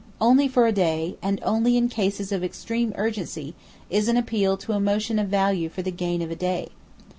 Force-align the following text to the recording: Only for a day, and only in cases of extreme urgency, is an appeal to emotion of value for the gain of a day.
Only 0.19 0.47
for 0.47 0.65
a 0.65 0.71
day, 0.71 1.15
and 1.21 1.39
only 1.43 1.77
in 1.77 1.87
cases 1.87 2.31
of 2.31 2.43
extreme 2.43 2.91
urgency, 2.95 3.53
is 3.87 4.07
an 4.07 4.17
appeal 4.17 4.57
to 4.57 4.71
emotion 4.73 5.19
of 5.19 5.27
value 5.27 5.69
for 5.69 5.83
the 5.83 5.91
gain 5.91 6.23
of 6.23 6.31
a 6.31 6.35
day. 6.35 6.69